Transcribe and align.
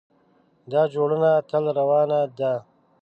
دا 0.71 0.81
جوړونه 0.93 1.31
تل 1.49 1.63
روانه 1.79 2.19
ده. 2.37 2.53